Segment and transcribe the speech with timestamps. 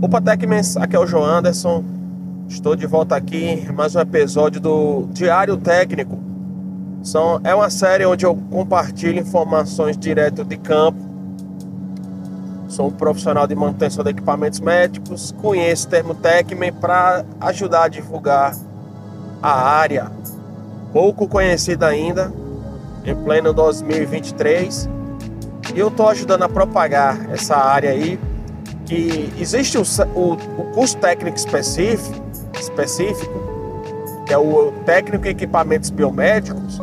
[0.00, 1.82] Opa Techmans, aqui é o João Anderson.
[2.48, 6.16] Estou de volta aqui em mais um episódio do Diário Técnico.
[7.02, 11.00] São, é uma série onde eu compartilho informações direto de campo.
[12.68, 17.88] Sou um profissional de manutenção de equipamentos médicos, conheço o termo Techman para ajudar a
[17.88, 18.54] divulgar
[19.42, 20.12] a área,
[20.92, 22.32] pouco conhecida ainda,
[23.04, 24.88] em pleno 2023.
[25.74, 28.16] E eu estou ajudando a propagar essa área aí
[28.88, 29.82] que existe o,
[30.14, 32.24] o, o curso técnico específico,
[32.58, 36.80] específico, que é o técnico em equipamentos biomédicos,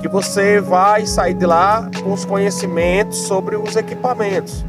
[0.00, 4.64] que você vai sair de lá com os conhecimentos sobre os equipamentos.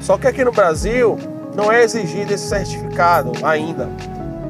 [0.00, 1.16] Só que aqui no Brasil
[1.54, 3.88] não é exigido esse certificado ainda.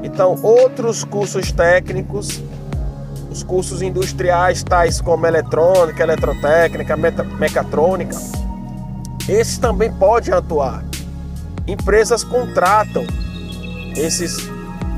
[0.03, 2.43] Então, outros cursos técnicos,
[3.31, 6.97] os cursos industriais, tais como eletrônica, eletrotécnica,
[7.39, 8.17] mecatrônica,
[9.29, 10.85] esses também podem atuar
[11.67, 13.05] empresas contratam
[13.97, 14.37] esses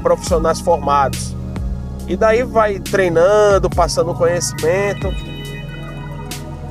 [0.02, 1.34] profissionais formados.
[2.06, 5.08] E daí vai treinando, passando conhecimento.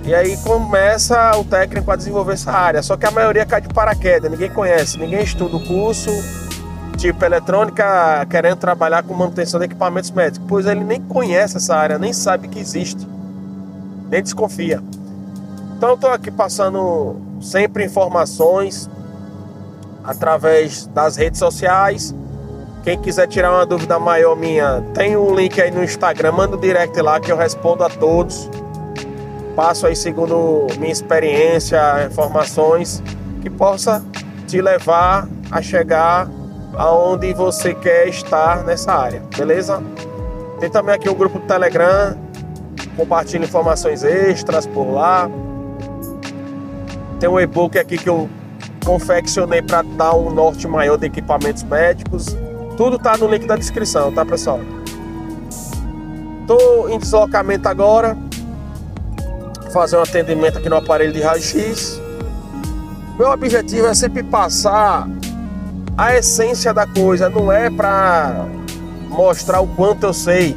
[0.03, 2.81] E aí começa o técnico a desenvolver essa área.
[2.81, 6.09] Só que a maioria cai de paraquedas, ninguém conhece, ninguém estuda o curso,
[6.97, 10.47] tipo eletrônica, querendo trabalhar com manutenção de equipamentos médicos.
[10.47, 13.07] Pois ele nem conhece essa área, nem sabe que existe,
[14.09, 14.81] nem desconfia.
[15.77, 18.89] Então estou aqui passando sempre informações
[20.08, 22.16] através das redes sociais.
[22.83, 26.55] Quem quiser tirar uma dúvida maior minha, tem o um link aí no Instagram, manda
[26.55, 28.50] o um direct lá que eu respondo a todos.
[29.55, 33.03] Passo aí segundo minha experiência, informações
[33.41, 34.03] que possa
[34.47, 36.30] te levar a chegar
[36.78, 39.83] aonde você quer estar nessa área, beleza?
[40.59, 42.16] Tem também aqui o grupo do Telegram,
[42.95, 45.30] compartilho informações extras por lá.
[47.19, 48.30] Tem um e-book aqui que eu
[48.88, 52.38] confeccionei para dar um norte maior de equipamentos médicos.
[52.77, 54.61] Tudo tá no link da descrição, tá pessoal?
[56.47, 58.17] Tô em deslocamento agora,
[59.73, 62.00] fazer um atendimento aqui no aparelho de raio-x.
[63.19, 65.06] Meu objetivo é sempre passar
[65.97, 68.45] a essência da coisa, não é para
[69.09, 70.56] mostrar o quanto eu sei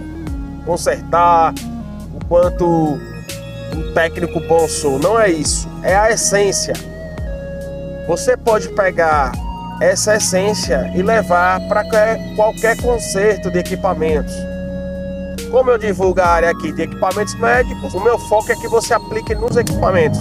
[0.64, 1.52] consertar,
[2.14, 6.89] o quanto um técnico bom sou, não é isso, é a essência
[8.10, 9.30] você pode pegar
[9.80, 11.84] essa essência e levar para
[12.34, 14.34] qualquer conserto de equipamentos.
[15.48, 18.94] Como eu divulgo a área aqui de equipamentos médicos, o meu foco é que você
[18.94, 20.18] aplique nos equipamentos.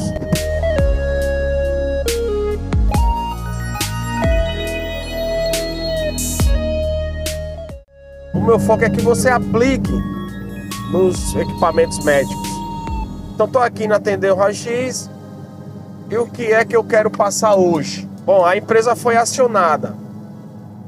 [8.36, 9.92] O meu foco é que você aplique
[10.92, 12.50] nos equipamentos médicos.
[13.34, 15.10] Então estou aqui na atender o raio-x,
[16.10, 18.10] e o que é que eu quero passar hoje?
[18.26, 19.96] Bom, a empresa foi acionada.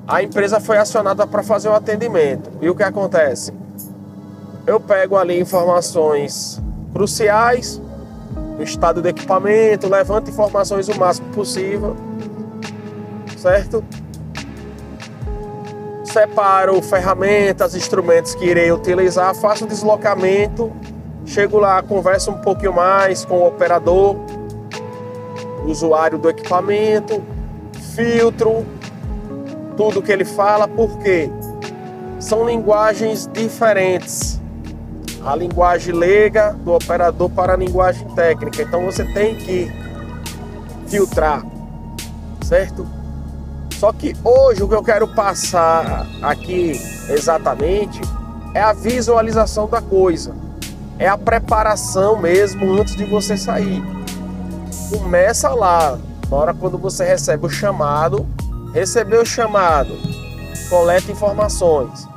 [0.07, 2.49] A empresa foi acionada para fazer um atendimento.
[2.59, 3.53] E o que acontece?
[4.65, 6.61] Eu pego ali informações
[6.91, 7.81] cruciais
[8.57, 11.95] do estado do equipamento, levanto informações o máximo possível,
[13.37, 13.83] certo?
[16.03, 20.71] Separo ferramentas, instrumentos que irei utilizar, faço o deslocamento,
[21.25, 24.15] chego lá, converso um pouquinho mais com o operador,
[25.65, 27.21] usuário do equipamento,
[27.95, 28.65] filtro,
[29.77, 31.29] tudo que ele fala, porque
[32.19, 34.39] são linguagens diferentes.
[35.23, 38.63] A linguagem leiga do operador para a linguagem técnica.
[38.63, 39.71] Então você tem que
[40.87, 41.43] filtrar,
[42.43, 42.87] certo?
[43.79, 46.79] Só que hoje o que eu quero passar aqui
[47.09, 48.01] exatamente
[48.53, 50.35] é a visualização da coisa.
[50.99, 54.00] É a preparação mesmo antes de você sair
[54.89, 55.97] começa lá.
[56.29, 58.25] Na hora quando você recebe o chamado,
[58.73, 59.97] recebeu o chamado,
[60.69, 62.07] coleta informações.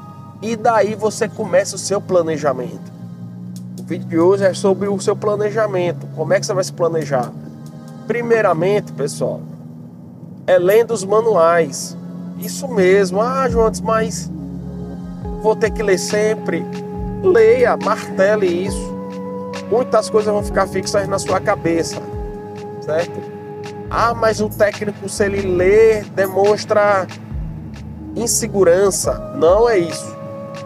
[0.41, 2.93] E daí você começa o seu planejamento.
[3.81, 6.07] O vídeo de hoje é sobre o seu planejamento.
[6.15, 7.33] Como é que você vai se planejar?
[8.07, 9.41] Primeiramente, pessoal,
[10.47, 11.97] é lendo os manuais.
[12.39, 13.21] Isso mesmo.
[13.21, 14.31] Ah, João, mas
[15.43, 16.65] vou ter que ler sempre.
[17.23, 18.95] Leia, martele isso.
[19.71, 22.14] Muitas coisas vão ficar fixas na sua cabeça
[22.85, 23.21] certo?
[23.91, 27.07] Ah, mas o técnico, se ele lê, demonstra
[28.17, 29.19] insegurança.
[29.37, 30.15] Não é isso.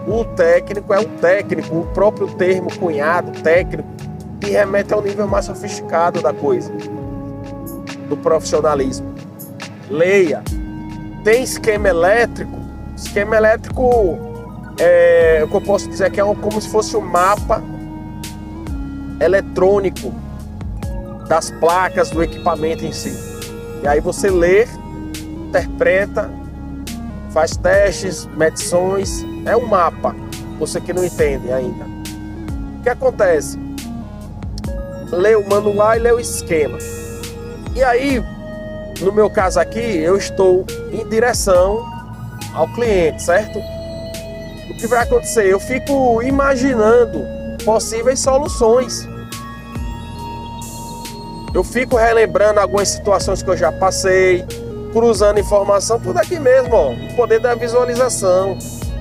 [0.06, 3.88] O técnico é o técnico, o próprio termo cunhado, técnico,
[4.40, 6.72] que remete ao nível mais sofisticado da coisa,
[8.08, 9.14] do profissionalismo.
[9.90, 10.42] Leia.
[11.24, 12.58] Tem esquema elétrico.
[12.96, 14.18] Esquema elétrico
[14.78, 17.62] é o que eu posso dizer que é como se fosse um mapa
[19.20, 20.12] eletrônico
[21.28, 23.14] das placas do equipamento em si.
[23.82, 24.66] E aí você lê
[25.48, 26.30] interpreta,
[27.30, 30.14] faz testes, medições, é um mapa.
[30.58, 31.84] Você que não entende ainda.
[32.78, 33.58] O que acontece?
[35.12, 36.78] Lê o manual e lê o esquema.
[37.74, 38.22] E aí,
[39.00, 41.86] no meu caso aqui, eu estou em direção
[42.52, 43.58] ao cliente, certo?
[44.70, 45.46] O que vai acontecer?
[45.46, 47.24] Eu fico imaginando
[47.64, 49.08] possíveis soluções.
[51.54, 54.44] Eu fico relembrando algumas situações que eu já passei,
[54.92, 58.58] cruzando informação, tudo aqui mesmo, ó, o poder da visualização.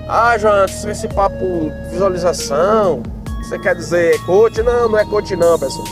[0.07, 3.03] Ah, João, esse papo visualização,
[3.43, 4.61] você quer dizer coach?
[4.63, 5.85] Não, não é coach não, pessoal.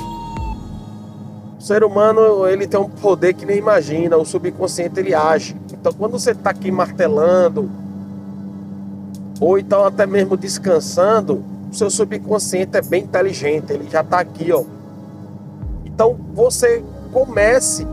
[1.59, 5.55] O ser humano, ele tem um poder que nem imagina, o subconsciente ele age.
[5.73, 7.69] Então, quando você está aqui martelando,
[9.41, 14.51] ou então até mesmo descansando, o seu subconsciente é bem inteligente, ele já está aqui,
[14.53, 14.63] ó.
[15.95, 16.83] Então, você
[17.13, 17.87] comece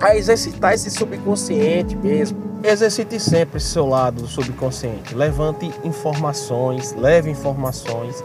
[0.00, 2.38] a exercitar esse subconsciente mesmo.
[2.64, 5.14] Exercite sempre seu lado do subconsciente.
[5.14, 8.24] Levante informações, leve informações.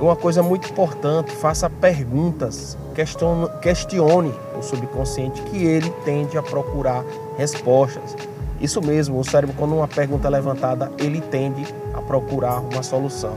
[0.00, 7.04] Uma coisa muito importante, faça perguntas, questione, questione o subconsciente que ele tende a procurar
[7.36, 8.16] respostas.
[8.62, 13.34] Isso mesmo, o cérebro, quando uma pergunta é levantada, ele tende a procurar uma solução.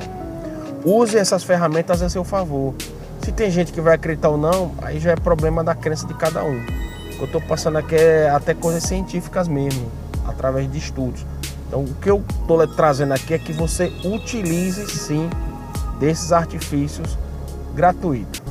[0.85, 2.73] Use essas ferramentas a seu favor.
[3.23, 6.13] Se tem gente que vai acreditar ou não, aí já é problema da crença de
[6.13, 6.57] cada um.
[6.57, 9.89] O que eu estou passando aqui é até coisas científicas mesmo,
[10.27, 11.25] através de estudos.
[11.67, 15.29] Então, o que eu estou trazendo aqui é que você utilize sim
[16.01, 17.17] desses artifícios
[17.73, 18.41] gratuitos.